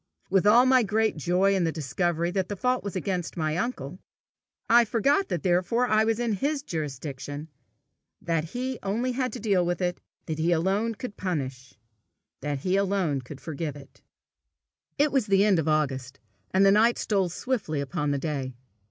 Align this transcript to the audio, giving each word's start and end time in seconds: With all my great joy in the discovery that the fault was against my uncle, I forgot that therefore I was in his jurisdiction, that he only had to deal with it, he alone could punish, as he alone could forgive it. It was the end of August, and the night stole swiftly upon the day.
With 0.31 0.47
all 0.47 0.65
my 0.65 0.81
great 0.81 1.15
joy 1.15 1.53
in 1.53 1.63
the 1.63 1.71
discovery 1.71 2.31
that 2.31 2.49
the 2.49 2.55
fault 2.55 2.83
was 2.83 2.95
against 2.95 3.37
my 3.37 3.55
uncle, 3.55 3.99
I 4.67 4.83
forgot 4.83 5.29
that 5.29 5.43
therefore 5.43 5.85
I 5.87 6.05
was 6.05 6.17
in 6.17 6.33
his 6.33 6.63
jurisdiction, 6.63 7.49
that 8.19 8.45
he 8.45 8.79
only 8.81 9.11
had 9.11 9.31
to 9.33 9.39
deal 9.39 9.63
with 9.63 9.79
it, 9.79 9.99
he 10.25 10.51
alone 10.51 10.95
could 10.95 11.17
punish, 11.17 11.75
as 12.41 12.63
he 12.63 12.77
alone 12.77 13.21
could 13.21 13.39
forgive 13.39 13.75
it. 13.75 14.01
It 14.97 15.11
was 15.11 15.27
the 15.27 15.45
end 15.45 15.59
of 15.59 15.67
August, 15.67 16.19
and 16.49 16.65
the 16.65 16.71
night 16.71 16.97
stole 16.97 17.29
swiftly 17.29 17.79
upon 17.79 18.09
the 18.09 18.17
day. 18.17 18.55